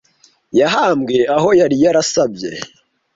yahambwe 0.59 1.17
aho 1.35 1.49
yari 1.59 1.75
yarasabye 1.83 2.49